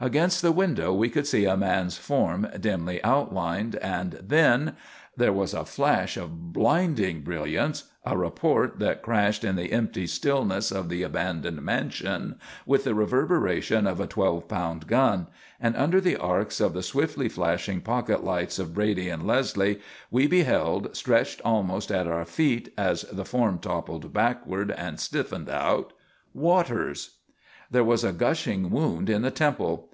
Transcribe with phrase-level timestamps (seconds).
[0.00, 3.76] Against the window we could see a man's form dimly outlined.
[3.76, 4.74] And then
[5.16, 10.72] There was a flash of blinding brilliance, a report that crashed in the empty stillness
[10.72, 15.28] of the abandoned mansion with the reverberation of a twelve pound gun,
[15.60, 19.78] and under the arcs of the swiftly flashing pocket lights of Brady and Leslie,
[20.10, 25.92] we beheld, stretched almost at our feet as the form toppled backward and stiffened out
[26.34, 27.10] Waters!
[27.70, 29.90] There was a gushing wound in the temple.